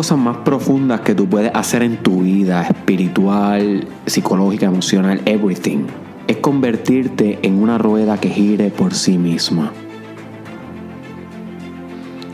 cosas 0.00 0.16
más 0.16 0.38
profundas 0.38 1.02
que 1.02 1.14
tú 1.14 1.28
puedes 1.28 1.54
hacer 1.54 1.82
en 1.82 1.98
tu 1.98 2.22
vida 2.22 2.62
espiritual, 2.62 3.86
psicológica, 4.06 4.64
emocional, 4.64 5.20
everything, 5.26 5.80
es 6.26 6.38
convertirte 6.38 7.38
en 7.42 7.62
una 7.62 7.76
rueda 7.76 8.18
que 8.18 8.30
gire 8.30 8.70
por 8.70 8.94
sí 8.94 9.18
misma. 9.18 9.74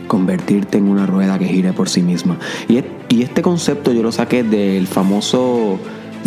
Convertirte 0.07 0.77
en 0.77 0.87
una 0.87 1.05
rueda 1.07 1.37
que 1.37 1.43
gire 1.43 1.73
por 1.73 1.89
sí 1.89 2.01
misma. 2.01 2.39
Y, 2.69 2.81
y 3.09 3.23
este 3.23 3.41
concepto 3.41 3.91
yo 3.91 4.01
lo 4.01 4.13
saqué 4.13 4.43
del 4.43 4.87
famoso 4.87 5.77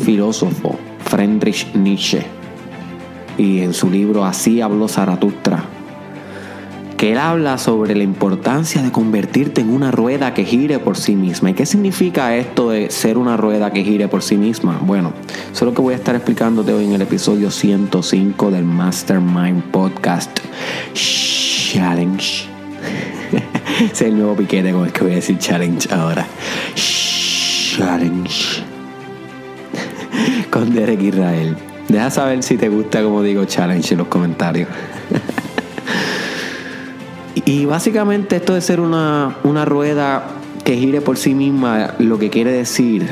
filósofo 0.04 0.76
Friedrich 1.06 1.72
Nietzsche. 1.74 2.22
Y 3.38 3.60
en 3.60 3.72
su 3.72 3.90
libro 3.90 4.26
Así 4.26 4.60
habló 4.60 4.88
Zaratustra 4.88 5.79
que 7.00 7.12
él 7.12 7.18
habla 7.18 7.56
sobre 7.56 7.94
la 7.94 8.02
importancia 8.04 8.82
de 8.82 8.92
convertirte 8.92 9.62
en 9.62 9.70
una 9.70 9.90
rueda 9.90 10.34
que 10.34 10.44
gire 10.44 10.78
por 10.80 10.98
sí 10.98 11.16
misma. 11.16 11.48
¿Y 11.48 11.54
qué 11.54 11.64
significa 11.64 12.36
esto 12.36 12.68
de 12.68 12.90
ser 12.90 13.16
una 13.16 13.38
rueda 13.38 13.72
que 13.72 13.82
gire 13.82 14.06
por 14.08 14.22
sí 14.22 14.36
misma? 14.36 14.78
Bueno, 14.82 15.14
eso 15.50 15.54
es 15.54 15.62
lo 15.62 15.72
que 15.72 15.80
voy 15.80 15.94
a 15.94 15.96
estar 15.96 16.14
explicándote 16.14 16.74
hoy 16.74 16.84
en 16.84 16.92
el 16.92 17.00
episodio 17.00 17.50
105 17.50 18.50
del 18.50 18.64
Mastermind 18.64 19.62
Podcast 19.70 20.40
Challenge. 20.92 22.46
es 23.90 24.02
el 24.02 24.18
nuevo 24.18 24.36
piquete 24.36 24.70
con 24.70 24.84
el 24.84 24.92
que 24.92 25.02
voy 25.02 25.12
a 25.12 25.14
decir 25.14 25.38
challenge 25.38 25.88
ahora. 25.94 26.26
Challenge. 26.74 28.62
con 30.50 30.74
Derek 30.74 31.00
Israel. 31.00 31.56
Deja 31.88 32.10
saber 32.10 32.42
si 32.42 32.58
te 32.58 32.68
gusta 32.68 33.02
como 33.02 33.22
digo 33.22 33.46
challenge 33.46 33.94
en 33.94 33.98
los 33.98 34.08
comentarios. 34.08 34.68
Y 37.44 37.64
básicamente 37.64 38.36
esto 38.36 38.54
de 38.54 38.60
ser 38.60 38.80
una, 38.80 39.34
rueda 39.64 40.24
que 40.64 40.76
gire 40.76 41.00
por 41.00 41.16
sí 41.16 41.34
misma, 41.34 41.94
lo 41.98 42.18
que 42.18 42.30
quiere 42.30 42.52
decir, 42.52 43.08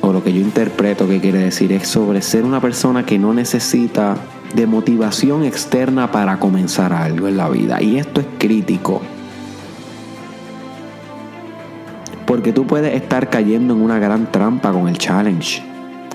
o 0.00 0.12
lo 0.12 0.22
que 0.22 0.32
yo 0.32 0.40
interpreto 0.40 1.08
que 1.08 1.20
quiere 1.20 1.38
decir, 1.38 1.72
es 1.72 1.88
sobre 1.88 2.22
ser 2.22 2.44
una 2.44 2.60
persona 2.60 3.04
que 3.04 3.18
no 3.18 3.34
necesita 3.34 4.16
de 4.54 4.66
motivación 4.66 5.44
externa 5.44 6.10
para 6.10 6.38
comenzar 6.38 6.92
algo 6.92 7.26
en 7.28 7.36
la 7.36 7.48
vida. 7.48 7.82
Y 7.82 7.98
esto 7.98 8.20
es 8.20 8.26
crítico. 8.38 9.00
Porque 12.26 12.52
tú 12.52 12.66
puedes 12.66 12.94
estar 12.94 13.28
cayendo 13.30 13.74
en 13.74 13.82
una 13.82 13.98
gran 13.98 14.30
trampa 14.30 14.72
con 14.72 14.88
el 14.88 14.98
challenge, 14.98 15.62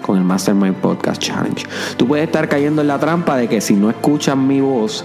con 0.02 0.18
el 0.18 0.24
Mastermind 0.24 0.76
Podcast 0.76 1.22
Challenge. 1.22 1.66
Tú 1.98 2.08
puedes 2.08 2.26
estar 2.26 2.48
cayendo 2.48 2.82
en 2.82 2.88
la 2.88 3.00
trampa 3.00 3.38
de 3.38 3.48
que 3.48 3.62
si 3.62 3.76
no 3.76 3.90
escuchas 3.90 4.38
mi 4.38 4.62
voz, 4.62 5.04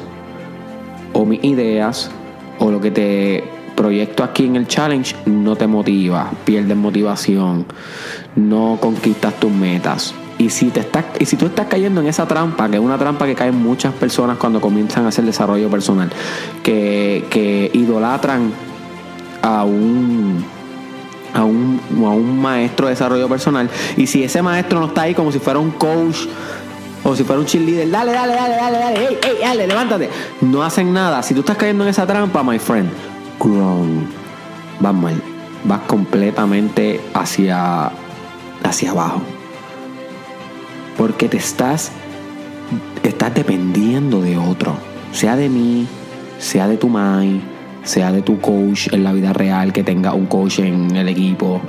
o 1.13 1.25
mis 1.25 1.43
ideas 1.45 2.11
o 2.59 2.71
lo 2.71 2.81
que 2.81 2.91
te 2.91 3.45
proyecto 3.75 4.23
aquí 4.23 4.47
en 4.47 4.57
el 4.57 4.67
challenge 4.69 5.17
no 5.27 5.57
te 5.57 5.67
motiva, 5.67 6.31
pierdes 6.45 6.77
motivación, 6.77 7.67
no 8.37 8.79
conquistas 8.81 9.35
tus 9.41 9.51
metas. 9.51 10.15
Y 10.39 10.51
si, 10.51 10.71
te 10.71 10.81
estás, 10.81 11.05
y 11.19 11.27
si 11.27 11.37
tú 11.37 11.47
estás 11.47 11.67
cayendo 11.67 12.01
en 12.01 12.09
esa 12.09 12.27
trampa, 12.27 12.69
que 12.69 12.77
es 12.77 12.83
una 12.83 12.99
trampa 12.99 13.27
que 13.27 13.35
caen 13.35 13.55
muchas 13.55 13.93
personas 13.95 14.39
cuando 14.39 14.61
comienzan 14.61 15.05
a 15.05 15.09
hacer 15.09 15.25
desarrollo 15.25 15.69
personal, 15.69 16.11
que, 16.63 17.71
idolatran 17.73 18.53
a 19.43 19.65
un, 19.65 20.45
a 21.35 21.45
un, 21.45 21.81
a 22.05 22.11
un 22.11 22.41
maestro 22.41 22.87
de 22.87 22.93
desarrollo 22.93 23.29
personal, 23.29 23.69
y 23.97 24.07
si 24.07 24.25
ese 24.25 24.43
maestro 24.43 24.81
no 24.81 24.87
está 24.87 25.03
ahí 25.03 25.15
como 25.15 25.31
si 25.31 25.39
fuera 25.39 25.59
un 25.59 25.71
coach, 25.71 26.27
o 27.05 27.17
si 27.17 27.25
fuera 27.25 27.41
un 27.41 27.47
cheerleader, 27.47 27.91
dale, 27.91 28.13
dale, 28.13 28.35
dale, 28.35 28.55
dale, 28.55 28.79
dale, 28.79 28.97
hey, 28.97 29.19
hey, 29.23 29.35
dale, 29.41 29.67
levántate. 29.67 30.09
No 30.41 30.63
hacen 30.63 30.93
nada. 30.93 31.23
Si 31.23 31.35
tú 31.35 31.41
estás 31.41 31.57
cayendo 31.57 31.85
en 31.85 31.91
esa 31.91 32.07
trampa, 32.07 32.43
my 32.43 32.59
friend, 32.59 32.89
grown. 33.41 34.07
Vas 34.81 34.95
mal. 34.95 35.21
Vas 35.65 35.81
completamente 35.87 37.01
hacia, 37.15 37.91
hacia 38.63 38.91
abajo. 38.91 39.23
Porque 40.97 41.29
te 41.29 41.39
estás, 41.39 41.91
estás 43.03 43.35
dependiendo 43.35 44.21
de 44.21 44.39
otro. 44.39 44.75
Sea 45.13 45.37
de 45.37 45.49
mí, 45.49 45.87
sea 46.39 46.69
de 46.69 46.77
tu 46.77 46.89
mind, 46.89 47.43
sea 47.83 48.13
de 48.13 48.23
tu 48.23 48.41
coach 48.41 48.89
en 48.93 49.03
la 49.03 49.13
vida 49.13 49.33
real, 49.33 49.73
que 49.73 49.83
tenga 49.83 50.15
un 50.15 50.27
coach 50.27 50.61
en 50.61 50.95
el 50.95 51.09
equipo 51.09 51.61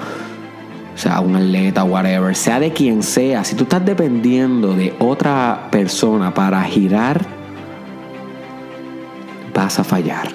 sea, 1.00 1.20
un 1.20 1.36
atleta, 1.36 1.84
whatever, 1.84 2.36
sea 2.36 2.60
de 2.60 2.72
quien 2.72 3.04
sea, 3.04 3.44
si 3.44 3.56
tú 3.56 3.64
estás 3.64 3.86
dependiendo 3.86 4.74
de 4.74 4.94
otra 5.00 5.68
persona 5.72 6.34
para 6.34 6.64
girar, 6.64 7.26
vas 9.54 9.80
a 9.80 9.84
fallar. 9.84 10.30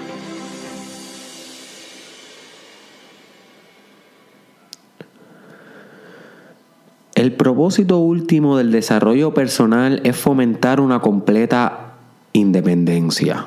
El 7.15 7.33
propósito 7.33 7.99
último 7.99 8.57
del 8.57 8.71
desarrollo 8.71 9.35
personal 9.35 10.01
es 10.05 10.17
fomentar 10.17 10.81
una 10.81 11.01
completa 11.01 11.95
independencia. 12.33 13.47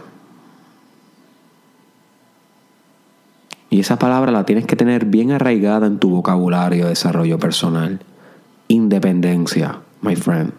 Esa 3.81 3.99
palabra 3.99 4.31
la 4.31 4.45
tienes 4.45 4.65
que 4.65 4.75
tener 4.75 5.05
bien 5.05 5.31
arraigada 5.31 5.87
en 5.87 5.99
tu 5.99 6.09
vocabulario 6.09 6.83
de 6.83 6.89
desarrollo 6.89 7.37
personal. 7.39 7.99
Independencia, 8.67 9.79
my 10.01 10.15
friend. 10.15 10.53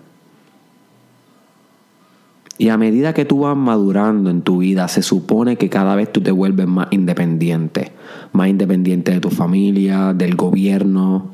Y 2.59 2.69
a 2.69 2.77
medida 2.77 3.15
que 3.15 3.25
tú 3.25 3.41
vas 3.41 3.56
madurando 3.56 4.31
en 4.31 4.43
tu 4.43 4.59
vida, 4.59 4.87
se 4.88 5.03
supone 5.03 5.56
que 5.56 5.69
cada 5.69 5.97
vez 5.97 6.12
tú 6.12 6.21
te 6.21 6.31
vuelves 6.31 6.66
más 6.69 6.88
independiente. 6.91 7.93
Más 8.33 8.49
independiente 8.49 9.10
de 9.12 9.21
tu 9.21 9.31
familia, 9.31 10.12
del 10.15 10.37
gobierno, 10.37 11.31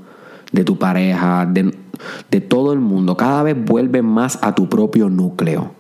de 0.53 0.65
tu 0.65 0.79
pareja, 0.79 1.45
de, 1.45 1.75
de 2.31 2.41
todo 2.41 2.73
el 2.73 2.79
mundo. 2.79 3.17
Cada 3.17 3.43
vez 3.43 3.57
vuelves 3.63 4.03
más 4.03 4.39
a 4.43 4.55
tu 4.55 4.69
propio 4.69 5.11
núcleo. 5.11 5.78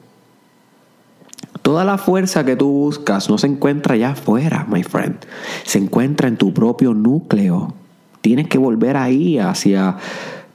Toda 1.62 1.84
la 1.84 1.98
fuerza 1.98 2.44
que 2.44 2.56
tú 2.56 2.68
buscas 2.68 3.28
no 3.28 3.38
se 3.38 3.46
encuentra 3.46 3.94
allá 3.94 4.10
afuera, 4.10 4.66
my 4.70 4.82
friend. 4.82 5.16
Se 5.64 5.78
encuentra 5.78 6.28
en 6.28 6.36
tu 6.36 6.54
propio 6.54 6.94
núcleo. 6.94 7.74
Tienes 8.20 8.48
que 8.48 8.58
volver 8.58 8.96
ahí 8.96 9.38
hacia 9.38 9.96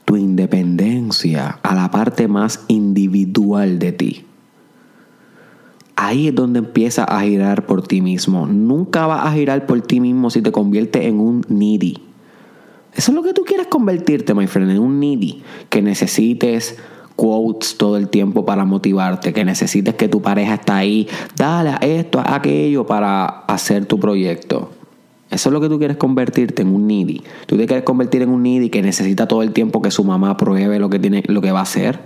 tu 0.04 0.16
independencia, 0.16 1.58
a 1.62 1.74
la 1.74 1.90
parte 1.90 2.28
más 2.28 2.64
individual 2.68 3.78
de 3.78 3.92
ti. 3.92 4.26
Ahí 5.96 6.28
es 6.28 6.34
donde 6.34 6.58
empieza 6.58 7.04
a 7.04 7.22
girar 7.22 7.66
por 7.66 7.86
ti 7.86 8.00
mismo. 8.00 8.46
Nunca 8.46 9.06
vas 9.06 9.26
a 9.26 9.32
girar 9.32 9.66
por 9.66 9.80
ti 9.80 10.00
mismo 10.00 10.28
si 10.30 10.42
te 10.42 10.52
conviertes 10.52 11.04
en 11.04 11.20
un 11.20 11.44
needy. 11.48 11.98
Eso 12.94 13.10
es 13.10 13.14
lo 13.14 13.22
que 13.22 13.32
tú 13.32 13.42
quieres 13.44 13.68
convertirte, 13.68 14.34
my 14.34 14.46
friend, 14.46 14.72
en 14.72 14.78
un 14.80 15.00
needy. 15.00 15.42
Que 15.68 15.82
necesites 15.82 16.78
quotes 17.16 17.76
todo 17.76 17.96
el 17.96 18.08
tiempo 18.08 18.44
para 18.44 18.64
motivarte, 18.64 19.32
que 19.32 19.44
necesites 19.44 19.94
que 19.94 20.08
tu 20.08 20.22
pareja 20.22 20.54
está 20.54 20.76
ahí, 20.76 21.08
dale 21.36 21.70
a 21.70 21.76
esto, 21.76 22.20
a 22.20 22.36
aquello 22.36 22.86
para 22.86 23.24
hacer 23.24 23.86
tu 23.86 23.98
proyecto. 23.98 24.70
Eso 25.30 25.48
es 25.48 25.52
lo 25.52 25.60
que 25.60 25.68
tú 25.68 25.78
quieres 25.78 25.96
convertirte 25.96 26.62
en 26.62 26.74
un 26.74 26.86
needy. 26.86 27.22
Tú 27.46 27.56
te 27.56 27.66
quieres 27.66 27.84
convertir 27.84 28.22
en 28.22 28.30
un 28.30 28.42
needy 28.42 28.70
que 28.70 28.82
necesita 28.82 29.26
todo 29.26 29.42
el 29.42 29.52
tiempo 29.52 29.82
que 29.82 29.90
su 29.90 30.04
mamá 30.04 30.30
apruebe 30.30 30.78
lo 30.78 30.90
que 30.90 30.98
tiene, 30.98 31.22
lo 31.26 31.40
que 31.40 31.50
va 31.50 31.60
a 31.60 31.62
hacer, 31.62 31.98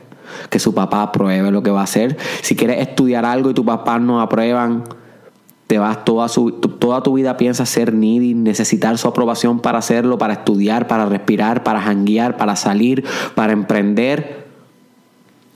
que 0.51 0.59
su 0.59 0.75
papá 0.75 1.03
apruebe 1.03 1.51
lo 1.51 1.63
que 1.63 1.71
va 1.71 1.81
a 1.81 1.85
hacer. 1.85 2.17
Si 2.43 2.57
quieres 2.57 2.81
estudiar 2.81 3.25
algo 3.25 3.51
y 3.51 3.55
tu 3.55 3.65
papá 3.65 3.99
no 3.99 4.21
aprueban, 4.21 4.85
te 5.67 5.79
vas 5.79 6.03
toda, 6.07 6.29
su, 6.29 6.53
toda 6.53 7.03
tu 7.03 7.13
vida 7.13 7.37
piensas 7.37 7.69
ser 7.69 7.93
needy, 7.93 8.33
necesitar 8.33 8.97
su 8.97 9.07
aprobación 9.07 9.61
para 9.61 9.79
hacerlo, 9.79 10.17
para 10.17 10.33
estudiar, 10.33 10.89
para 10.89 11.05
respirar, 11.05 11.63
para 11.63 11.83
janguear, 11.83 12.39
para 12.39 12.57
salir, 12.57 13.05
para 13.35 13.53
emprender. 13.53 14.38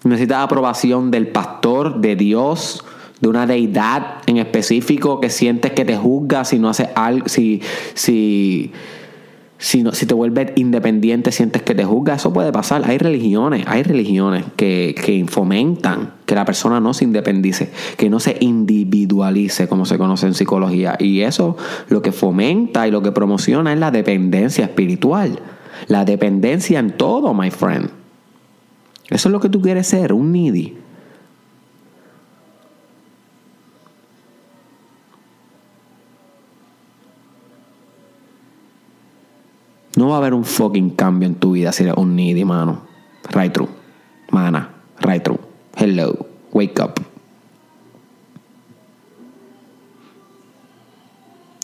Necesitas 0.05 0.45
aprobación 0.45 1.11
del 1.11 1.29
pastor, 1.29 2.01
de 2.01 2.17
Dios, 2.17 2.85
de 3.21 3.29
una 3.29 3.47
deidad 3.47 4.17
en 4.27 4.39
específico 4.39 5.21
que 5.21 5.31
sientes 5.31 5.73
que 5.73 5.85
te 5.85 5.97
juzga 5.97 6.45
si 6.45 6.59
no 6.59 6.69
haces 6.69 6.89
algo, 6.97 7.29
si, 7.29 7.63
si, 7.95 8.73
si, 9.59 9.85
no, 9.85 9.93
si 9.93 10.07
te 10.07 10.15
vuelves 10.15 10.51
independiente, 10.57 11.31
sientes 11.31 11.63
que 11.63 11.77
te 11.77 11.85
juzga. 11.85 12.17
Eso 12.17 12.33
puede 12.33 12.51
pasar. 12.51 12.83
Hay 12.85 12.99
religiones, 12.99 13.65
hay 13.69 13.85
religiones 13.85 14.45
que, 14.57 14.97
que 15.05 15.25
fomentan 15.29 16.15
que 16.27 16.35
la 16.35 16.45
persona 16.45 16.81
no 16.81 16.95
se 16.95 17.05
independice, 17.05 17.71
que 17.97 18.11
no 18.11 18.19
se 18.19 18.39
individualice, 18.41 19.69
como 19.69 19.87
se 19.87 19.99
conoce 19.99 20.27
en 20.27 20.35
psicología. 20.35 20.97
Y 20.99 21.21
eso 21.21 21.57
lo 21.89 22.03
que 22.03 22.11
fomenta 22.11 22.89
y 22.89 22.91
lo 22.91 23.03
que 23.03 23.13
promociona 23.13 23.73
es 23.73 23.79
la 23.79 23.93
dependencia 23.93 24.65
espiritual. 24.65 25.39
La 25.87 26.05
dependencia 26.05 26.81
en 26.81 26.91
todo, 26.91 27.33
my 27.35 27.53
friend. 27.53 28.02
Eso 29.12 29.29
es 29.29 29.32
lo 29.32 29.41
que 29.41 29.49
tú 29.50 29.61
quieres 29.61 29.87
ser, 29.87 30.12
un 30.12 30.32
needy. 30.32 30.79
No 39.97 40.09
va 40.09 40.14
a 40.14 40.19
haber 40.19 40.32
un 40.32 40.44
fucking 40.44 40.91
cambio 40.91 41.29
en 41.29 41.35
tu 41.35 41.53
vida 41.53 41.73
si 41.73 41.82
eres 41.82 41.94
un 41.97 42.17
needy, 42.17 42.44
mano. 42.44 42.82
Right 43.35 43.53
true. 43.53 43.69
Mana. 44.31 44.70
Right 45.00 45.23
true. 45.23 45.38
Hello. 45.76 46.26
Wake 46.53 46.82
up. 46.82 47.12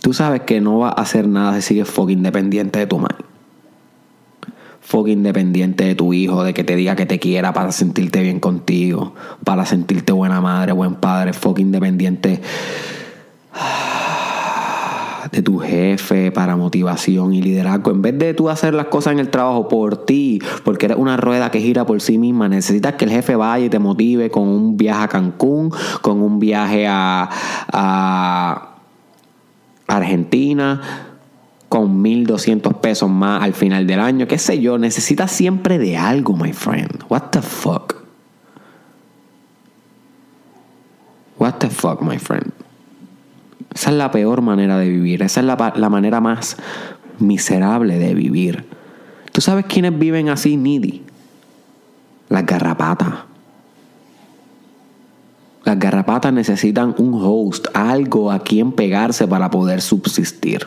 tú 0.09 0.15
sabes 0.15 0.41
que 0.41 0.59
no 0.59 0.79
va 0.79 0.89
a 0.89 1.03
hacer 1.03 1.29
nada 1.29 1.55
si 1.57 1.61
sigues 1.61 1.87
fucking 1.87 2.17
independiente 2.17 2.79
de 2.79 2.87
tu 2.87 2.99
madre. 2.99 3.28
Fucking 4.89 5.19
independiente 5.19 5.85
de 5.85 5.95
tu 5.95 6.15
hijo, 6.15 6.43
de 6.45 6.55
que 6.55 6.65
te 6.65 6.75
diga 6.75 6.97
que 6.97 7.05
te 7.05 7.19
quiera 7.19 7.53
para 7.53 7.73
sentirte 7.73 8.23
bien 8.23 8.41
contigo, 8.41 9.15
para 9.45 9.67
sentirte 9.67 10.15
buena 10.15 10.41
madre, 10.41 10.73
buen 10.73 10.95
padre, 10.95 11.35
fucking 11.35 11.67
independiente 11.67 12.41
de 15.31 15.43
tu 15.43 15.59
jefe 15.59 16.33
para 16.33 16.57
motivación 16.57 17.35
y 17.35 17.43
liderazgo. 17.43 17.91
En 17.91 18.01
vez 18.01 18.19
de 18.19 18.33
tú 18.33 18.49
hacer 18.49 18.73
las 18.73 18.87
cosas 18.87 19.13
en 19.13 19.19
el 19.19 19.29
trabajo 19.29 19.69
por 19.69 20.07
ti, 20.07 20.41
porque 20.65 20.87
eres 20.87 20.97
una 20.97 21.19
rueda 21.19 21.51
que 21.51 21.61
gira 21.61 21.85
por 21.85 22.01
sí 22.01 22.17
misma, 22.17 22.49
necesitas 22.49 22.95
que 22.95 23.05
el 23.05 23.11
jefe 23.11 23.37
vaya 23.37 23.67
y 23.67 23.69
te 23.69 23.79
motive 23.79 24.31
con 24.31 24.49
un 24.49 24.79
viaje 24.79 25.05
a 25.05 25.09
Cancún, 25.09 25.71
con 26.01 26.23
un 26.23 26.39
viaje 26.39 26.87
a, 26.89 27.29
a 27.71 28.75
Argentina, 29.87 31.08
con 31.69 32.01
1200 32.01 32.75
pesos 32.75 33.11
más 33.11 33.43
al 33.43 33.53
final 33.53 33.87
del 33.87 34.01
año, 34.01 34.27
qué 34.27 34.39
sé 34.39 34.61
yo, 34.61 34.79
necesitas 34.79 35.31
siempre 35.31 35.79
de 35.79 35.97
algo, 35.97 36.37
my 36.37 36.53
friend. 36.53 37.05
What 37.09 37.31
the 37.33 37.43
fuck? 37.43 37.95
What 41.39 41.55
the 41.59 41.71
fuck, 41.71 42.03
my 42.03 42.19
friend? 42.19 42.53
Esa 43.75 43.91
es 43.91 43.97
la 43.97 44.11
peor 44.11 44.43
manera 44.43 44.79
de 44.79 44.89
vivir. 44.89 45.23
Esa 45.23 45.41
es 45.41 45.47
la, 45.47 45.89
manera 45.89 46.21
más 46.21 46.57
miserable 47.19 47.99
de 47.99 48.15
vivir. 48.15 48.65
¿Tú 49.31 49.41
sabes 49.41 49.67
quiénes 49.67 49.97
viven 49.97 50.31
así, 50.31 50.57
needy? 50.57 51.05
Las 52.29 52.45
garrapatas. 52.45 53.15
Las 55.65 55.79
garrapatas 55.79 56.33
necesitan 56.33 56.95
un 56.99 57.21
host, 57.23 57.67
algo 57.75 58.33
a 58.33 58.43
quien 58.43 58.73
pegarse 58.73 59.29
para 59.29 59.51
poder 59.51 59.81
subsistir. 59.81 60.67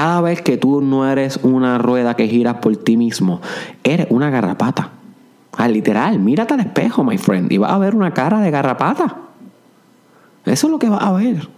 Cada 0.00 0.22
vez 0.22 0.40
que 0.40 0.56
tú 0.56 0.80
no 0.80 1.06
eres 1.06 1.40
una 1.42 1.76
rueda 1.76 2.16
que 2.16 2.26
giras 2.26 2.56
por 2.62 2.74
ti 2.74 2.96
mismo, 2.96 3.42
eres 3.84 4.06
una 4.08 4.30
garrapata. 4.30 4.92
Ah, 5.58 5.68
literal, 5.68 6.18
mírate 6.18 6.54
al 6.54 6.60
espejo, 6.60 7.04
my 7.04 7.18
friend, 7.18 7.52
y 7.52 7.58
vas 7.58 7.70
a 7.70 7.76
ver 7.76 7.94
una 7.94 8.14
cara 8.14 8.40
de 8.40 8.50
garrapata. 8.50 9.18
Eso 10.46 10.66
es 10.66 10.70
lo 10.70 10.78
que 10.78 10.88
va 10.88 10.96
a 10.96 11.12
ver. 11.12 11.50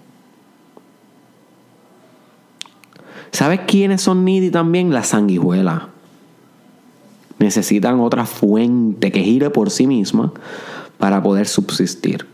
¿Sabes 3.31 3.61
quiénes 3.61 4.03
son 4.03 4.25
needy 4.25 4.51
también? 4.51 4.93
Las 4.93 5.07
sanguijuelas. 5.07 5.83
Necesitan 7.39 8.01
otra 8.01 8.27
fuente 8.27 9.13
que 9.13 9.23
gire 9.23 9.51
por 9.51 9.71
sí 9.71 9.87
misma 9.87 10.33
para 10.99 11.23
poder 11.23 11.47
subsistir. 11.47 12.27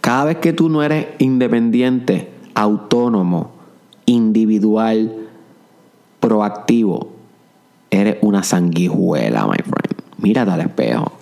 Cada 0.00 0.24
vez 0.24 0.38
que 0.38 0.54
tú 0.54 0.70
no 0.70 0.82
eres 0.82 1.08
independiente, 1.18 2.32
autónomo, 2.54 3.57
individual, 4.08 5.28
proactivo, 6.18 7.12
eres 7.90 8.16
una 8.22 8.42
sanguijuela, 8.42 9.46
my 9.46 9.58
friend. 9.62 10.02
Mírate 10.18 10.50
al 10.50 10.60
espejo. 10.62 11.12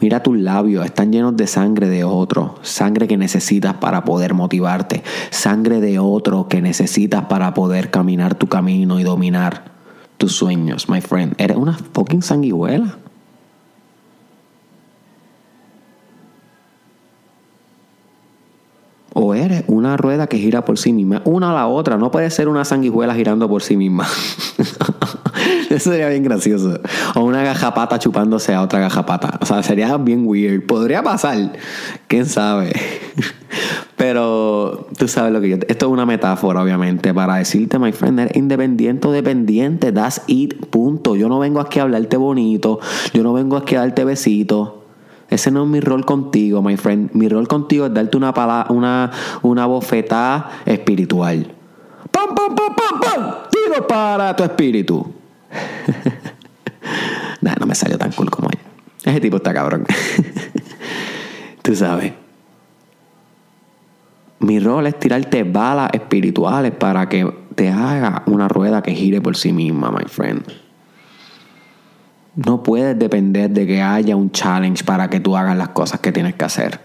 Mira 0.00 0.22
tus 0.22 0.38
labios, 0.38 0.84
están 0.84 1.12
llenos 1.12 1.36
de 1.36 1.46
sangre 1.46 1.88
de 1.88 2.04
otro, 2.04 2.54
sangre 2.62 3.08
que 3.08 3.16
necesitas 3.16 3.74
para 3.74 4.04
poder 4.04 4.32
motivarte, 4.32 5.02
sangre 5.30 5.80
de 5.80 5.98
otro 5.98 6.48
que 6.48 6.62
necesitas 6.62 7.24
para 7.24 7.52
poder 7.52 7.90
caminar 7.90 8.36
tu 8.36 8.46
camino 8.46 9.00
y 9.00 9.02
dominar 9.02 9.72
tus 10.16 10.32
sueños, 10.32 10.88
my 10.88 11.00
friend. 11.00 11.34
Eres 11.38 11.56
una 11.56 11.74
fucking 11.74 12.22
sanguijuela. 12.22 12.98
O 19.14 19.34
eres 19.34 19.64
una 19.88 19.96
rueda 19.96 20.26
que 20.26 20.38
gira 20.38 20.64
por 20.64 20.78
sí 20.78 20.92
misma, 20.92 21.22
una 21.24 21.50
a 21.50 21.54
la 21.54 21.66
otra, 21.66 21.96
no 21.96 22.10
puede 22.10 22.30
ser 22.30 22.48
una 22.48 22.64
sanguijuela 22.64 23.14
girando 23.14 23.48
por 23.48 23.62
sí 23.62 23.76
misma. 23.76 24.06
Eso 25.70 25.90
sería 25.90 26.08
bien 26.08 26.22
gracioso. 26.22 26.80
O 27.14 27.20
una 27.20 27.42
gajapata 27.42 27.98
chupándose 27.98 28.54
a 28.54 28.62
otra 28.62 28.80
gajapata. 28.80 29.38
O 29.40 29.46
sea, 29.46 29.62
sería 29.62 29.96
bien 29.96 30.26
weird. 30.26 30.66
Podría 30.66 31.02
pasar. 31.02 31.52
¿Quién 32.06 32.26
sabe? 32.26 32.72
Pero 33.96 34.88
tú 34.96 35.08
sabes 35.08 35.32
lo 35.32 35.40
que 35.40 35.50
yo... 35.50 35.56
Esto 35.68 35.86
es 35.86 35.92
una 35.92 36.06
metáfora, 36.06 36.62
obviamente, 36.62 37.12
para 37.12 37.36
decirte, 37.36 37.78
my 37.78 37.92
friend, 37.92 38.20
eres 38.20 38.36
independiente 38.36 39.08
o 39.08 39.12
dependiente. 39.12 39.92
That's 39.92 40.22
it, 40.26 40.66
punto. 40.66 41.16
Yo 41.16 41.28
no 41.28 41.38
vengo 41.38 41.60
aquí 41.60 41.78
a 41.80 41.82
hablarte 41.82 42.16
bonito. 42.16 42.80
Yo 43.12 43.22
no 43.22 43.32
vengo 43.32 43.56
aquí 43.56 43.74
a 43.74 43.80
darte 43.80 44.04
besitos. 44.04 44.77
Ese 45.30 45.50
no 45.50 45.64
es 45.64 45.68
mi 45.68 45.80
rol 45.80 46.04
contigo, 46.04 46.62
my 46.62 46.76
friend. 46.76 47.10
Mi 47.12 47.28
rol 47.28 47.46
contigo 47.46 47.86
es 47.86 47.94
darte 47.94 48.16
una, 48.16 48.32
una, 48.70 49.10
una 49.42 49.66
bofetada 49.66 50.50
espiritual. 50.64 51.52
¡Pam, 52.10 52.34
pam, 52.34 52.54
pam, 52.54 52.74
pam, 52.74 53.00
pam! 53.00 53.34
Tiro 53.50 53.86
para 53.86 54.34
tu 54.34 54.42
espíritu. 54.42 55.12
nah, 57.42 57.54
no 57.60 57.66
me 57.66 57.74
salió 57.74 57.98
tan 57.98 58.12
cool 58.12 58.30
como 58.30 58.48
ella. 58.50 58.62
Ese 59.04 59.20
tipo 59.20 59.36
está 59.36 59.52
cabrón. 59.52 59.84
Tú 61.62 61.74
sabes. 61.76 62.12
Mi 64.40 64.60
rol 64.60 64.86
es 64.86 64.98
tirarte 64.98 65.42
balas 65.42 65.90
espirituales 65.92 66.72
para 66.72 67.08
que 67.08 67.30
te 67.54 67.68
haga 67.68 68.22
una 68.26 68.48
rueda 68.48 68.82
que 68.82 68.94
gire 68.94 69.20
por 69.20 69.36
sí 69.36 69.52
misma, 69.52 69.90
my 69.90 70.04
friend. 70.06 70.44
No 72.38 72.62
puedes 72.62 72.98
depender 72.98 73.50
de 73.50 73.66
que 73.66 73.82
haya 73.82 74.16
un 74.16 74.30
challenge 74.30 74.84
para 74.84 75.10
que 75.10 75.20
tú 75.20 75.36
hagas 75.36 75.56
las 75.56 75.70
cosas 75.70 76.00
que 76.00 76.12
tienes 76.12 76.34
que 76.34 76.44
hacer. 76.44 76.80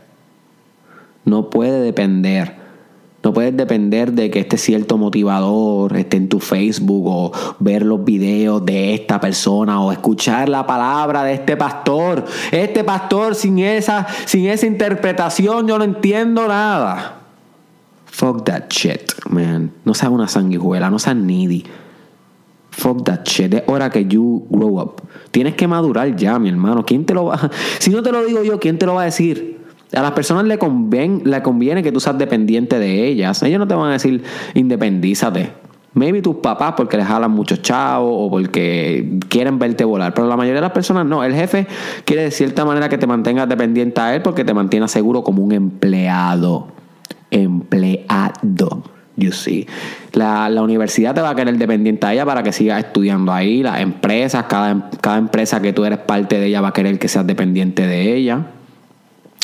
No 1.26 1.50
puede 1.50 1.80
depender 1.82 2.64
no 3.24 3.32
puedes 3.32 3.56
depender 3.56 4.12
de 4.12 4.30
que 4.30 4.42
este 4.42 4.58
cierto 4.58 4.98
motivador 4.98 5.96
esté 5.96 6.18
en 6.18 6.28
tu 6.28 6.42
Facebook 6.42 7.06
o 7.08 7.32
ver 7.60 7.86
los 7.86 8.04
videos 8.04 8.66
de 8.66 8.94
esta 8.94 9.22
persona 9.22 9.82
o 9.82 9.94
escuchar 9.94 10.50
la 10.50 10.68
palabra 10.68 11.24
de 11.24 11.36
este 11.36 11.56
pastor. 11.56 12.26
Este 12.52 12.84
pastor 12.84 13.36
sin 13.36 13.60
esa, 13.60 14.06
sin 14.26 14.48
esa 14.48 14.66
interpretación 14.66 15.66
yo 15.70 15.78
no 15.78 15.86
entiendo 15.86 16.50
nada. 16.50 17.22
Fuck 18.08 18.44
that 18.44 18.64
shit, 18.70 19.10
man. 19.30 19.72
No 19.86 19.94
seas 19.94 20.12
una 20.12 20.28
sanguijuela, 20.28 20.90
no 20.90 21.00
seas 21.00 21.16
needy. 21.16 21.64
Fuck 22.76 23.04
that 23.04 23.24
shit. 23.26 23.54
Es 23.54 23.64
hora 23.68 23.90
que 23.92 24.06
you 24.06 24.48
grow 24.50 24.80
up. 24.80 25.02
Tienes 25.30 25.54
que 25.54 25.68
madurar 25.68 26.16
ya, 26.16 26.40
mi 26.40 26.50
hermano. 26.50 26.84
¿Quién 26.84 27.06
te 27.06 27.14
lo 27.14 27.26
va 27.26 27.36
a... 27.36 27.52
Si 27.80 27.92
no 27.92 28.02
te 28.02 28.12
lo 28.12 28.26
digo 28.26 28.44
yo, 28.44 28.60
¿quién 28.60 28.80
te 28.80 28.88
lo 28.88 28.96
va 28.96 29.04
a 29.04 29.06
decir? 29.06 29.60
A 29.96 30.02
las 30.02 30.12
personas 30.14 30.46
le, 30.46 30.58
conviene, 30.58 31.22
le 31.24 31.42
conviene 31.44 31.84
que 31.84 31.92
tú 31.92 32.00
seas 32.00 32.18
dependiente 32.18 32.80
de 32.80 33.08
ellas. 33.08 33.44
Ellos 33.44 33.60
no 33.60 33.68
te 33.68 33.76
van 33.76 33.90
a 33.90 33.94
decir 33.94 34.24
independízate. 34.56 35.52
Maybe 35.94 36.24
tus 36.24 36.38
papás 36.38 36.74
porque 36.76 36.98
les 36.98 37.06
jalan 37.06 37.30
muchos 37.30 37.62
chavos 37.62 38.12
o 38.12 38.32
porque 38.32 39.20
quieren 39.30 39.60
verte 39.60 39.86
volar. 39.86 40.16
Pero 40.16 40.28
la 40.28 40.36
mayoría 40.36 40.56
de 40.56 40.62
las 40.62 40.72
personas 40.72 41.06
no. 41.06 41.24
El 41.24 41.36
jefe 41.36 41.68
quiere 42.06 42.24
de 42.24 42.32
cierta 42.32 42.66
manera 42.66 42.90
que 42.90 42.98
te 42.98 43.06
mantengas 43.06 43.48
dependiente 43.48 44.02
a 44.02 44.16
él 44.16 44.24
porque 44.24 44.44
te 44.44 44.56
mantiene 44.56 44.88
seguro 44.88 45.24
como 45.24 45.44
un 45.44 45.52
empleado. 45.52 46.70
Empleado. 47.30 48.82
You 49.16 49.32
see. 49.32 49.68
La, 50.14 50.50
la, 50.50 50.64
universidad 50.64 51.14
te 51.14 51.22
va 51.22 51.30
a 51.30 51.36
querer 51.36 51.58
dependiente 51.58 52.06
a 52.08 52.14
ella 52.14 52.26
para 52.26 52.42
que 52.42 52.52
sigas 52.52 52.84
estudiando 52.84 53.32
ahí. 53.32 53.62
Las 53.62 53.80
empresas, 53.80 54.46
cada, 54.46 54.90
cada 55.02 55.18
empresa 55.18 55.62
que 55.62 55.72
tú 55.72 55.86
eres 55.86 56.00
parte 56.00 56.40
de 56.40 56.48
ella 56.48 56.62
va 56.62 56.70
a 56.70 56.74
querer 56.74 56.98
que 56.98 57.08
seas 57.08 57.28
dependiente 57.28 57.86
de 57.86 58.16
ella. 58.16 58.48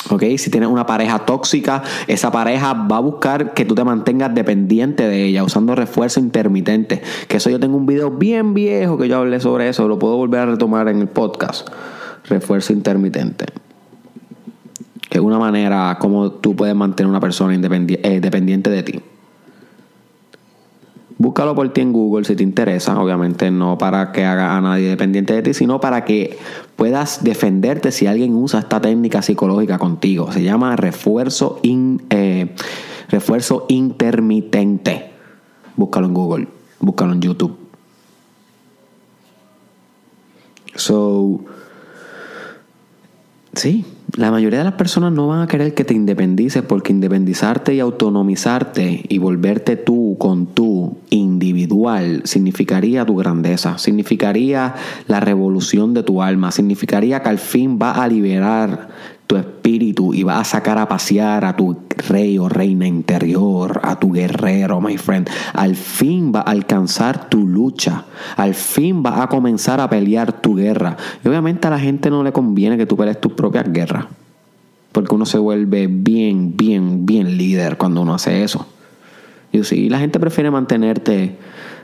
¿Ok? 0.09 0.23
Si 0.37 0.49
tienes 0.49 0.69
una 0.69 0.85
pareja 0.85 1.19
tóxica, 1.19 1.83
esa 2.07 2.31
pareja 2.31 2.73
va 2.73 2.97
a 2.97 3.01
buscar 3.01 3.53
que 3.53 3.65
tú 3.65 3.75
te 3.75 3.83
mantengas 3.83 4.33
dependiente 4.33 5.07
de 5.07 5.25
ella, 5.25 5.43
usando 5.43 5.75
refuerzo 5.75 6.19
intermitente. 6.19 7.01
Que 7.27 7.37
eso 7.37 7.49
yo 7.49 7.59
tengo 7.59 7.77
un 7.77 7.85
video 7.85 8.09
bien 8.09 8.55
viejo 8.55 8.97
que 8.97 9.07
yo 9.07 9.17
hablé 9.17 9.39
sobre 9.39 9.69
eso, 9.69 9.87
lo 9.87 9.99
puedo 9.99 10.15
volver 10.17 10.41
a 10.41 10.45
retomar 10.47 10.87
en 10.87 10.99
el 11.01 11.07
podcast. 11.09 11.67
Refuerzo 12.27 12.73
intermitente. 12.73 13.45
Que 15.09 15.19
es 15.19 15.23
una 15.23 15.37
manera 15.37 15.97
como 15.99 16.31
tú 16.31 16.55
puedes 16.55 16.75
mantener 16.75 17.09
una 17.09 17.19
persona 17.19 17.53
eh, 17.53 18.19
dependiente 18.19 18.69
de 18.69 18.83
ti. 18.83 19.01
Búscalo 21.39 21.55
por 21.55 21.69
ti 21.69 21.79
en 21.79 21.93
Google 21.93 22.25
si 22.25 22.35
te 22.35 22.43
interesa, 22.43 22.99
obviamente 22.99 23.49
no 23.49 23.77
para 23.77 24.11
que 24.11 24.25
haga 24.25 24.57
a 24.57 24.59
nadie 24.59 24.89
dependiente 24.89 25.31
de 25.31 25.41
ti, 25.41 25.53
sino 25.53 25.79
para 25.79 26.03
que 26.03 26.37
puedas 26.75 27.23
defenderte 27.23 27.93
si 27.93 28.07
alguien 28.07 28.35
usa 28.35 28.59
esta 28.59 28.81
técnica 28.81 29.21
psicológica 29.21 29.77
contigo. 29.77 30.33
Se 30.33 30.43
llama 30.43 30.75
refuerzo, 30.75 31.61
eh, 31.63 32.53
refuerzo 33.07 33.67
intermitente. 33.69 35.11
Búscalo 35.77 36.07
en 36.07 36.13
Google, 36.13 36.47
búscalo 36.81 37.13
en 37.13 37.21
YouTube. 37.21 37.57
So, 40.75 41.39
sí, 43.53 43.85
la 44.15 44.31
mayoría 44.31 44.59
de 44.59 44.65
las 44.65 44.73
personas 44.73 45.11
no 45.11 45.27
van 45.27 45.41
a 45.41 45.47
querer 45.47 45.73
que 45.73 45.83
te 45.83 45.93
independices 45.93 46.63
porque 46.63 46.91
independizarte 46.91 47.73
y 47.73 47.79
autonomizarte 47.79 49.03
y 49.07 49.17
volverte 49.17 49.77
tú 49.77 50.17
con 50.19 50.47
tú 50.47 50.97
individual 51.09 52.21
significaría 52.25 53.05
tu 53.05 53.15
grandeza, 53.15 53.77
significaría 53.77 54.75
la 55.07 55.19
revolución 55.19 55.93
de 55.93 56.03
tu 56.03 56.21
alma, 56.21 56.51
significaría 56.51 57.21
que 57.21 57.29
al 57.29 57.39
fin 57.39 57.77
vas 57.77 57.97
a 57.97 58.07
liberar 58.07 58.89
tu 59.29 59.37
espíritu 59.37 60.11
y 60.11 60.23
vas 60.23 60.39
a 60.39 60.43
sacar 60.43 60.79
a 60.79 60.87
pasear 60.87 61.45
a 61.45 61.55
tu 61.55 61.77
rey 62.07 62.39
o 62.39 62.49
reina 62.49 62.87
interior, 62.87 63.79
a 63.83 63.99
tu 63.99 64.11
guerrero, 64.11 64.81
my 64.81 64.97
friend. 64.97 65.29
Al 65.53 65.75
fin 65.75 66.31
va 66.33 66.39
a 66.39 66.49
alcanzar 66.49 67.29
tu 67.29 67.45
lucha. 67.45 68.05
Al 68.37 68.55
fin 68.55 69.03
va 69.05 69.21
a 69.21 69.27
comenzar 69.27 69.81
a 69.81 69.87
pelear 69.87 70.41
tu 70.41 70.55
guerra. 70.55 70.97
Y 71.23 71.27
obviamente 71.27 71.67
a 71.67 71.69
la 71.69 71.77
gente 71.77 72.09
no 72.09 72.23
le 72.23 72.31
conviene 72.31 72.75
que 72.75 72.87
tú 72.87 72.97
pelees 72.97 73.21
tus 73.21 73.33
propias 73.33 73.71
guerras. 73.71 74.07
Porque 74.91 75.13
uno 75.13 75.27
se 75.27 75.37
vuelve 75.37 75.85
bien, 75.85 76.57
bien, 76.57 77.05
bien 77.05 77.37
líder 77.37 77.77
cuando 77.77 78.01
uno 78.01 78.15
hace 78.15 78.43
eso. 78.43 78.65
Y 79.51 79.89
la 79.89 79.99
gente 79.99 80.19
prefiere 80.19 80.49
mantenerte 80.49 81.37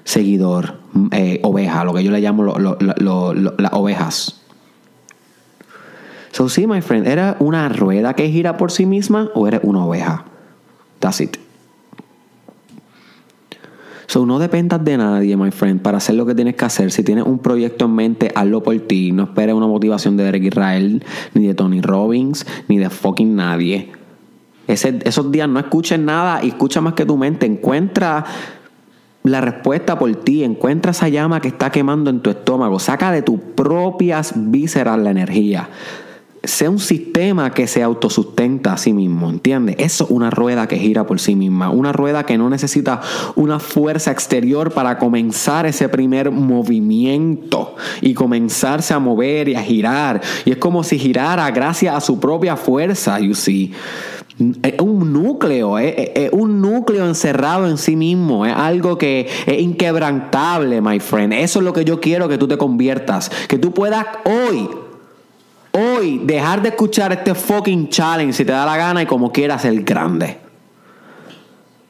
seguidor, 0.03 0.79
eh, 1.11 1.41
oveja, 1.43 1.83
lo 1.83 1.93
que 1.93 2.03
yo 2.03 2.09
le 2.09 2.21
llamo 2.21 2.43
las 2.43 3.73
ovejas. 3.73 4.41
So, 6.35 6.49
sí, 6.49 6.67
my 6.67 6.81
friend, 6.81 7.07
¿era 7.07 7.37
una 7.39 7.69
rueda 7.69 8.13
que 8.13 8.29
gira 8.29 8.57
por 8.57 8.69
sí 8.69 8.85
misma 8.85 9.29
o 9.35 9.47
eres 9.47 9.61
una 9.63 9.85
oveja? 9.85 10.25
That's 10.99 11.21
it. 11.21 11.37
So, 14.07 14.25
no 14.25 14.37
dependas 14.37 14.83
de 14.83 14.97
nadie, 14.97 15.37
my 15.37 15.51
friend, 15.51 15.81
para 15.81 15.99
hacer 15.99 16.15
lo 16.15 16.25
que 16.25 16.35
tienes 16.35 16.57
que 16.57 16.65
hacer. 16.65 16.91
Si 16.91 17.03
tienes 17.03 17.23
un 17.25 17.39
proyecto 17.39 17.85
en 17.85 17.95
mente, 17.95 18.33
hazlo 18.35 18.61
por 18.63 18.77
ti. 18.81 19.13
No 19.13 19.23
esperes 19.23 19.55
una 19.55 19.67
motivación 19.67 20.17
de 20.17 20.25
Derek 20.25 20.43
Israel, 20.43 21.05
ni 21.33 21.47
de 21.47 21.53
Tony 21.53 21.79
Robbins, 21.79 22.45
ni 22.67 22.79
de 22.79 22.89
fucking 22.89 23.33
nadie. 23.33 23.93
esos 24.67 25.31
días 25.31 25.47
no 25.47 25.57
escuches 25.57 25.99
nada 25.99 26.43
y 26.43 26.49
escucha 26.49 26.81
más 26.81 26.95
que 26.95 27.05
tu 27.05 27.15
mente. 27.15 27.45
Encuentra 27.45 28.25
la 29.23 29.39
respuesta 29.39 29.97
por 29.97 30.13
ti. 30.17 30.43
Encuentra 30.43 30.91
esa 30.91 31.07
llama 31.07 31.39
que 31.39 31.47
está 31.47 31.71
quemando 31.71 32.09
en 32.09 32.19
tu 32.19 32.29
estómago. 32.29 32.77
Saca 32.77 33.13
de 33.13 33.21
tus 33.21 33.39
propias 33.39 34.33
vísceras 34.35 34.99
la 34.99 35.11
energía 35.11 35.69
sea 36.47 36.69
un 36.69 36.79
sistema 36.79 37.51
que 37.51 37.67
se 37.67 37.83
autosustenta 37.83 38.73
a 38.73 38.77
sí 38.77 38.93
mismo, 38.93 39.29
¿entiendes? 39.29 39.75
Eso 39.79 40.05
es 40.05 40.11
una 40.11 40.29
rueda 40.29 40.67
que 40.67 40.77
gira 40.77 41.05
por 41.05 41.19
sí 41.19 41.35
misma, 41.35 41.69
una 41.69 41.91
rueda 41.91 42.25
que 42.25 42.37
no 42.37 42.49
necesita 42.49 43.01
una 43.35 43.59
fuerza 43.59 44.11
exterior 44.11 44.71
para 44.71 44.97
comenzar 44.97 45.65
ese 45.65 45.89
primer 45.89 46.31
movimiento 46.31 47.75
y 48.01 48.13
comenzarse 48.13 48.93
a 48.93 48.99
mover 48.99 49.49
y 49.49 49.55
a 49.55 49.61
girar. 49.61 50.21
Y 50.45 50.51
es 50.51 50.57
como 50.57 50.83
si 50.83 50.99
girara 50.99 51.49
gracias 51.51 51.95
a 51.95 52.01
su 52.01 52.19
propia 52.19 52.55
fuerza, 52.55 53.19
you 53.19 53.33
see. 53.33 53.73
Es 54.63 54.81
un 54.81 55.13
núcleo, 55.13 55.79
es, 55.79 56.29
un 56.33 56.59
núcleo 56.61 57.05
encerrado 57.05 57.69
en 57.69 57.77
sí 57.77 57.95
mismo, 57.95 58.45
es 58.45 58.53
algo 58.53 58.97
que 58.97 59.27
es 59.45 59.61
inquebrantable, 59.61 60.81
my 60.81 60.99
friend. 60.99 61.31
Eso 61.31 61.59
es 61.59 61.65
lo 61.65 61.71
que 61.71 61.85
yo 61.85 62.01
quiero 62.01 62.27
que 62.27 62.37
tú 62.37 62.45
te 62.45 62.57
conviertas, 62.57 63.31
que 63.47 63.57
tú 63.57 63.71
puedas 63.71 64.05
hoy 64.25 64.67
hoy 65.75 66.19
dejar 66.23 66.61
de 66.61 66.69
escuchar 66.69 67.11
este 67.11 67.35
fucking 67.35 67.89
challenge 67.89 68.33
si 68.33 68.45
te 68.45 68.51
da 68.51 68.65
la 68.65 68.77
gana 68.77 69.01
y 69.01 69.05
como 69.05 69.31
quieras 69.31 69.61
ser 69.61 69.83
grande. 69.83 70.37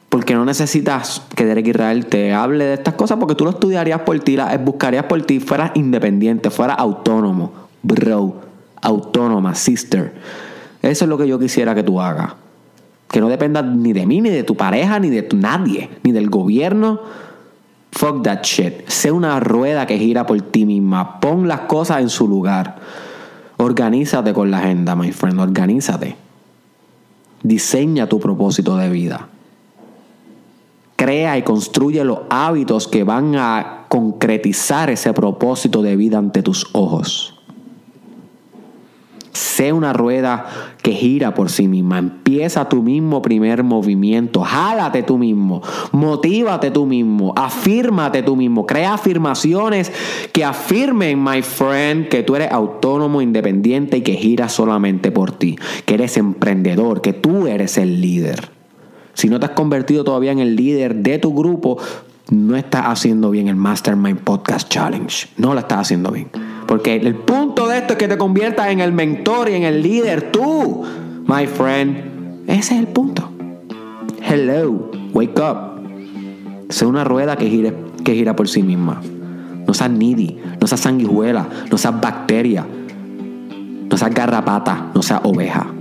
Porque 0.08 0.34
no 0.34 0.44
necesitas 0.44 1.22
que 1.34 1.44
Derek 1.44 1.66
Israel 1.66 2.06
te 2.06 2.32
hable 2.32 2.64
de 2.64 2.74
estas 2.74 2.94
cosas 2.94 3.18
porque 3.18 3.34
tú 3.34 3.44
lo 3.44 3.50
estudiarías 3.50 4.00
por 4.00 4.18
ti, 4.20 4.36
las 4.36 4.62
buscarías 4.64 5.04
por 5.04 5.22
ti, 5.22 5.40
fueras 5.40 5.72
independiente, 5.74 6.50
fueras 6.50 6.78
autónomo, 6.78 7.52
bro, 7.82 8.40
autónoma, 8.80 9.54
sister. 9.54 10.14
Eso 10.82 11.04
es 11.04 11.08
lo 11.08 11.18
que 11.18 11.28
yo 11.28 11.38
quisiera 11.38 11.74
que 11.74 11.82
tú 11.82 12.00
hagas. 12.00 12.34
Que 13.08 13.20
no 13.20 13.28
dependas 13.28 13.64
ni 13.64 13.92
de 13.92 14.06
mí, 14.06 14.20
ni 14.20 14.30
de 14.30 14.42
tu 14.42 14.56
pareja, 14.56 14.98
ni 14.98 15.10
de 15.10 15.28
nadie, 15.34 15.90
ni 16.02 16.12
del 16.12 16.30
gobierno. 16.30 17.00
Fuck 17.92 18.22
that 18.22 18.42
shit. 18.42 18.88
Sé 18.88 19.10
una 19.10 19.38
rueda 19.40 19.86
que 19.86 19.98
gira 19.98 20.26
por 20.26 20.40
ti 20.40 20.66
misma. 20.66 21.20
Pon 21.20 21.46
las 21.46 21.60
cosas 21.62 22.00
en 22.00 22.08
su 22.08 22.28
lugar. 22.28 22.76
Organízate 23.58 24.32
con 24.32 24.50
la 24.50 24.58
agenda, 24.58 24.94
my 24.94 25.12
friend, 25.12 25.40
organízate. 25.40 26.16
Diseña 27.42 28.08
tu 28.08 28.20
propósito 28.20 28.76
de 28.76 28.90
vida. 28.90 29.28
Crea 30.96 31.38
y 31.38 31.42
construye 31.42 32.04
los 32.04 32.20
hábitos 32.30 32.88
que 32.88 33.04
van 33.04 33.36
a 33.36 33.84
concretizar 33.88 34.90
ese 34.90 35.12
propósito 35.12 35.82
de 35.82 35.96
vida 35.96 36.18
ante 36.18 36.42
tus 36.42 36.68
ojos. 36.72 37.35
Sé 39.56 39.72
una 39.72 39.94
rueda 39.94 40.44
que 40.82 40.92
gira 40.92 41.32
por 41.32 41.48
sí 41.48 41.66
misma. 41.66 41.96
Empieza 41.96 42.68
tu 42.68 42.82
mismo 42.82 43.22
primer 43.22 43.62
movimiento. 43.62 44.42
Jálate 44.42 45.02
tú 45.02 45.16
mismo. 45.16 45.62
Motívate 45.92 46.70
tú 46.70 46.84
mismo. 46.84 47.32
Afírmate 47.34 48.22
tú 48.22 48.36
mismo. 48.36 48.66
Crea 48.66 48.92
afirmaciones 48.92 49.90
que 50.34 50.44
afirmen, 50.44 51.24
my 51.24 51.40
friend, 51.40 52.08
que 52.10 52.22
tú 52.22 52.36
eres 52.36 52.52
autónomo, 52.52 53.22
independiente 53.22 53.96
y 53.96 54.02
que 54.02 54.12
giras 54.12 54.52
solamente 54.52 55.10
por 55.10 55.32
ti. 55.32 55.56
Que 55.86 55.94
eres 55.94 56.18
emprendedor, 56.18 57.00
que 57.00 57.14
tú 57.14 57.46
eres 57.46 57.78
el 57.78 58.02
líder. 58.02 58.50
Si 59.14 59.30
no 59.30 59.40
te 59.40 59.46
has 59.46 59.52
convertido 59.52 60.04
todavía 60.04 60.32
en 60.32 60.40
el 60.40 60.54
líder 60.54 60.96
de 60.96 61.18
tu 61.18 61.34
grupo, 61.34 61.78
no 62.28 62.56
estás 62.56 62.82
haciendo 62.88 63.30
bien 63.30 63.48
el 63.48 63.56
Mastermind 63.56 64.18
Podcast 64.18 64.68
Challenge. 64.68 65.28
No 65.38 65.54
lo 65.54 65.60
estás 65.60 65.78
haciendo 65.78 66.10
bien. 66.10 66.28
Porque 66.66 66.96
el 66.96 67.14
punto 67.14 67.55
esto 67.76 67.92
es 67.92 67.98
que 67.98 68.08
te 68.08 68.18
conviertas 68.18 68.68
en 68.68 68.80
el 68.80 68.92
mentor 68.92 69.48
y 69.48 69.54
en 69.54 69.62
el 69.62 69.82
líder 69.82 70.32
tú, 70.32 70.84
my 71.26 71.46
friend. 71.46 72.48
Ese 72.48 72.74
es 72.74 72.80
el 72.80 72.88
punto. 72.88 73.28
Hello, 74.22 74.90
wake 75.12 75.38
up. 75.38 75.76
Sé 76.68 76.86
una 76.86 77.04
rueda 77.04 77.36
que, 77.36 77.48
gire, 77.48 77.74
que 78.04 78.14
gira 78.14 78.34
por 78.34 78.48
sí 78.48 78.62
misma. 78.62 79.00
No 79.66 79.74
seas 79.74 79.90
needy, 79.90 80.38
no 80.60 80.66
seas 80.66 80.80
sanguijuela, 80.80 81.48
no 81.70 81.78
seas 81.78 82.00
bacteria, 82.00 82.64
no 83.90 83.96
seas 83.96 84.14
garrapata, 84.14 84.90
no 84.94 85.02
seas 85.02 85.20
oveja. 85.24 85.75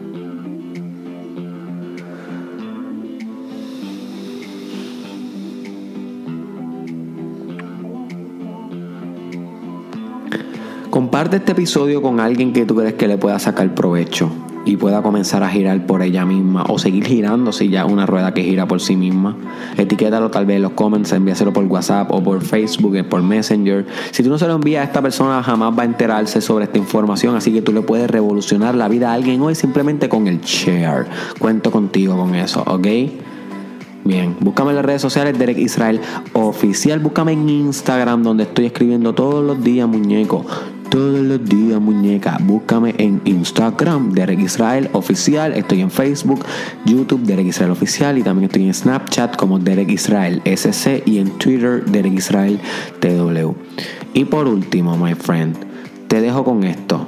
Comparte 11.15 11.38
este 11.38 11.53
episodio 11.53 12.01
con 12.01 12.19
alguien 12.19 12.51
que 12.51 12.65
tú 12.65 12.75
crees 12.75 12.95
que 12.95 13.07
le 13.07 13.17
pueda 13.17 13.39
sacar 13.39 13.74
provecho 13.74 14.29
y 14.65 14.75
pueda 14.75 15.01
comenzar 15.01 15.43
a 15.43 15.50
girar 15.50 15.86
por 15.86 16.01
ella 16.01 16.25
misma 16.25 16.65
o 16.67 16.77
seguir 16.77 17.05
girando 17.05 17.53
si 17.53 17.69
ya 17.69 17.86
una 17.86 18.05
rueda 18.05 18.34
que 18.34 18.43
gira 18.43 18.67
por 18.67 18.81
sí 18.81 18.98
misma. 18.98 19.38
Etiquétalo 19.77 20.29
tal 20.29 20.45
vez 20.45 20.57
en 20.57 20.63
los 20.63 20.74
comments, 20.74 21.13
envíaselo 21.13 21.53
por 21.53 21.63
WhatsApp 21.63 22.12
o 22.12 22.22
por 22.22 22.41
Facebook, 22.41 23.01
por 23.07 23.24
Messenger. 23.24 23.86
Si 24.12 24.24
tú 24.24 24.29
no 24.29 24.38
se 24.38 24.45
lo 24.45 24.55
envías 24.55 24.81
a 24.81 24.84
esta 24.88 25.01
persona 25.01 25.41
jamás 25.41 25.74
va 25.79 25.84
a 25.84 25.86
enterarse 25.86 26.41
sobre 26.41 26.65
esta 26.65 26.79
información, 26.79 27.34
así 27.38 27.53
que 27.53 27.62
tú 27.62 27.72
le 27.72 27.79
puedes 27.79 28.12
revolucionar 28.12 28.75
la 28.75 28.89
vida 28.89 29.12
a 29.12 29.13
alguien 29.13 29.41
hoy 29.41 29.55
simplemente 29.55 30.10
con 30.10 30.27
el 30.27 30.41
share. 30.41 31.05
Cuento 31.39 31.72
contigo 31.72 32.17
con 32.17 32.36
eso, 32.36 32.62
¿ok? 32.67 32.88
Bien, 34.03 34.36
búscame 34.41 34.72
en 34.72 34.75
las 34.75 34.86
redes 34.86 35.01
sociales 35.01 35.39
Derek 35.39 35.60
Israel 35.60 36.01
Oficial. 36.34 37.00
Búscame 37.00 37.31
en 37.31 37.48
Instagram 37.48 38.22
donde 38.22 38.43
estoy 38.43 38.65
escribiendo 38.65 39.15
todos 39.15 39.45
los 39.45 39.63
días, 39.63 39.88
muñeco 39.88 40.45
todos 40.89 41.19
los 41.19 41.43
días, 41.43 41.79
muñeca. 41.79 42.37
Búscame 42.41 42.95
en 42.97 43.21
Instagram, 43.25 44.11
Derek 44.13 44.39
Israel 44.39 44.89
Oficial. 44.93 45.53
Estoy 45.53 45.81
en 45.81 45.91
Facebook, 45.91 46.45
YouTube, 46.85 47.21
Derek 47.23 47.47
Israel 47.47 47.71
Oficial. 47.71 48.17
Y 48.17 48.23
también 48.23 48.45
estoy 48.45 48.65
en 48.65 48.73
Snapchat 48.73 49.35
como 49.35 49.59
Derek 49.59 49.89
Israel 49.89 50.41
SC. 50.45 51.03
Y 51.05 51.19
en 51.19 51.29
Twitter, 51.37 51.83
Derek 51.85 52.13
Israel 52.13 52.59
TW. 52.99 53.53
Y 54.13 54.25
por 54.25 54.47
último, 54.47 54.97
my 54.97 55.15
friend, 55.15 55.55
te 56.07 56.21
dejo 56.21 56.43
con 56.43 56.63
esto. 56.63 57.05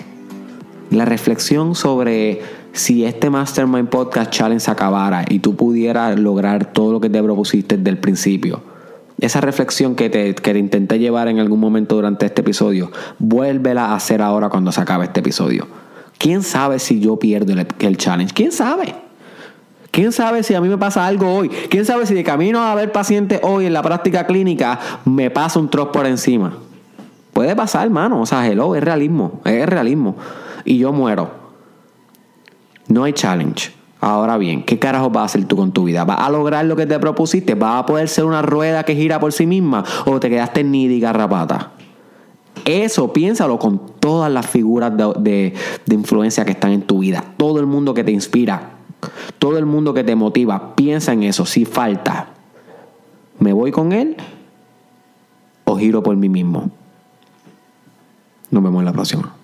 La 0.89 1.05
reflexión 1.05 1.75
sobre 1.75 2.41
si 2.73 3.05
este 3.05 3.29
Mastermind 3.29 3.89
Podcast 3.89 4.31
Challenge 4.31 4.69
acabara 4.71 5.25
y 5.27 5.39
tú 5.39 5.55
pudieras 5.55 6.19
lograr 6.19 6.71
todo 6.73 6.91
lo 6.91 7.01
que 7.01 7.09
te 7.09 7.21
propusiste 7.21 7.77
desde 7.77 7.89
el 7.89 7.97
principio 7.97 8.76
esa 9.19 9.41
reflexión 9.41 9.95
que 9.95 10.09
te, 10.09 10.35
que 10.35 10.57
intenté 10.57 10.99
llevar 10.99 11.27
en 11.27 11.39
algún 11.39 11.59
momento 11.59 11.95
durante 11.95 12.25
este 12.25 12.41
episodio, 12.41 12.91
vuélvela 13.19 13.87
a 13.87 13.95
hacer 13.95 14.21
ahora 14.21 14.49
cuando 14.49 14.71
se 14.71 14.81
acabe 14.81 15.05
este 15.05 15.21
episodio. 15.21 15.67
¿Quién 16.17 16.43
sabe 16.43 16.79
si 16.79 16.99
yo 16.99 17.17
pierdo 17.17 17.53
el, 17.53 17.97
challenge? 17.97 18.33
¿Quién 18.33 18.51
sabe? 18.51 18.95
¿Quién 19.91 20.11
sabe 20.11 20.43
si 20.43 20.53
a 20.53 20.61
mí 20.61 20.67
me 20.67 20.77
pasa 20.77 21.05
algo 21.05 21.33
hoy? 21.33 21.49
¿Quién 21.49 21.85
sabe 21.85 22.05
si 22.05 22.13
de 22.13 22.23
camino 22.23 22.61
a 22.61 22.75
ver 22.75 22.91
paciente 22.91 23.39
hoy 23.43 23.65
en 23.65 23.73
la 23.73 23.81
práctica 23.81 24.25
clínica 24.25 24.79
me 25.05 25.29
pasa 25.31 25.59
un 25.59 25.69
trozo 25.69 25.91
por 25.91 26.05
encima? 26.05 26.57
Puede 27.33 27.55
pasar, 27.55 27.85
hermano. 27.85 28.21
O 28.21 28.25
sea, 28.25 28.47
hello, 28.47 28.75
es 28.75 28.83
realismo. 28.83 29.41
Es 29.45 29.67
realismo. 29.67 30.15
Y 30.65 30.79
yo 30.79 30.91
muero. 30.91 31.31
No 32.87 33.03
hay 33.03 33.13
challenge. 33.13 33.76
Ahora 33.99 34.37
bien, 34.37 34.63
¿qué 34.63 34.77
carajo 34.77 35.09
vas 35.09 35.21
a 35.21 35.25
hacer 35.25 35.45
tú 35.45 35.55
con 35.55 35.71
tu 35.71 35.85
vida? 35.85 36.05
¿Vas 36.05 36.19
a 36.19 36.29
lograr 36.29 36.65
lo 36.65 36.75
que 36.75 36.85
te 36.85 36.99
propusiste? 36.99 37.55
¿Vas 37.55 37.81
a 37.81 37.85
poder 37.85 38.07
ser 38.07 38.25
una 38.25 38.41
rueda 38.41 38.83
que 38.83 38.95
gira 38.95 39.19
por 39.19 39.33
sí 39.33 39.47
misma? 39.47 39.83
¿O 40.05 40.19
te 40.19 40.29
quedaste 40.29 40.63
ni 40.63 40.85
y 40.85 40.99
garrapata? 40.99 41.71
Eso 42.65 43.11
piénsalo 43.11 43.57
con 43.57 43.79
todas 43.99 44.31
las 44.31 44.45
figuras 44.45 44.95
de, 44.95 45.53
de, 45.85 45.95
influencia 45.95 46.45
que 46.45 46.51
están 46.51 46.71
en 46.71 46.81
tu 46.81 46.99
vida. 46.99 47.23
Todo 47.37 47.59
el 47.59 47.65
mundo 47.65 47.93
que 47.93 48.03
te 48.03 48.11
inspira, 48.11 48.71
todo 49.39 49.57
el 49.57 49.65
mundo 49.65 49.93
que 49.93 50.03
te 50.03 50.15
motiva, 50.15 50.75
piensa 50.75 51.13
en 51.13 51.23
eso. 51.23 51.45
Si 51.45 51.65
falta, 51.65 52.27
¿me 53.39 53.53
voy 53.53 53.71
con 53.71 53.93
él 53.93 54.17
o 55.63 55.77
giro 55.77 56.03
por 56.03 56.15
mí 56.17 56.29
mismo? 56.29 56.69
Nos 58.51 58.63
vemos 58.63 58.79
en 58.79 58.85
la 58.85 58.93
próxima. 58.93 59.36